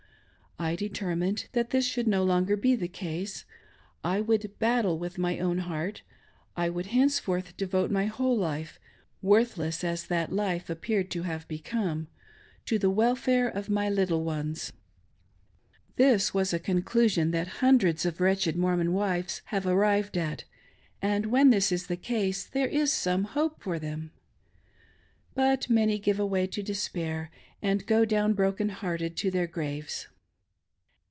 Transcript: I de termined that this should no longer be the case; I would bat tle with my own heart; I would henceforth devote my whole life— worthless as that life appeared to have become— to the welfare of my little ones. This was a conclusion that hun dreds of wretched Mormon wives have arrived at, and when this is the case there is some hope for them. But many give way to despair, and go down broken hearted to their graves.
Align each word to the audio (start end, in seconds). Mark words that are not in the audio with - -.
I 0.59 0.75
de 0.75 0.89
termined 0.89 1.47
that 1.53 1.71
this 1.71 1.87
should 1.87 2.05
no 2.07 2.23
longer 2.23 2.55
be 2.55 2.75
the 2.75 2.87
case; 2.87 3.45
I 4.03 4.21
would 4.21 4.59
bat 4.59 4.83
tle 4.83 4.95
with 4.99 5.17
my 5.17 5.39
own 5.39 5.57
heart; 5.57 6.03
I 6.55 6.69
would 6.69 6.85
henceforth 6.87 7.57
devote 7.57 7.89
my 7.89 8.05
whole 8.05 8.37
life— 8.37 8.79
worthless 9.23 9.83
as 9.83 10.05
that 10.05 10.31
life 10.31 10.69
appeared 10.69 11.09
to 11.11 11.23
have 11.23 11.47
become— 11.47 12.09
to 12.67 12.77
the 12.77 12.91
welfare 12.91 13.47
of 13.49 13.71
my 13.71 13.89
little 13.89 14.23
ones. 14.23 14.71
This 15.95 16.31
was 16.31 16.53
a 16.53 16.59
conclusion 16.59 17.31
that 17.31 17.61
hun 17.63 17.79
dreds 17.79 18.05
of 18.05 18.21
wretched 18.21 18.55
Mormon 18.55 18.93
wives 18.93 19.41
have 19.45 19.65
arrived 19.65 20.15
at, 20.15 20.43
and 21.01 21.25
when 21.25 21.49
this 21.49 21.71
is 21.71 21.87
the 21.87 21.97
case 21.97 22.43
there 22.45 22.67
is 22.67 22.93
some 22.93 23.23
hope 23.23 23.63
for 23.63 23.79
them. 23.79 24.11
But 25.33 25.71
many 25.71 25.97
give 25.97 26.19
way 26.19 26.45
to 26.45 26.61
despair, 26.61 27.31
and 27.63 27.83
go 27.87 28.05
down 28.05 28.33
broken 28.33 28.69
hearted 28.69 29.17
to 29.17 29.31
their 29.31 29.47
graves. 29.47 30.07